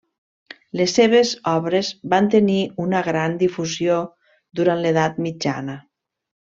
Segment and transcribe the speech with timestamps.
[0.79, 2.57] Les seves obres van tenir
[2.87, 4.01] una gran difusió
[4.63, 5.83] durant l'Edat mitjana.